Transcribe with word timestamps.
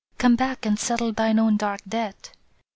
Come 0.17 0.35
back 0.35 0.65
and 0.65 0.79
settle 0.79 1.11
thine 1.13 1.37
own 1.37 1.57
dark 1.57 1.81
debt." 1.87 2.31